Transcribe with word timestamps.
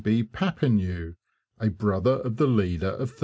B. 0.03 0.23
Papineau, 0.23 1.13
a 1.59 1.69
brother 1.69 2.21
of 2.25 2.37
the 2.37 2.47
leader 2.47 2.87
of 2.89 3.11
'37. 3.11 3.17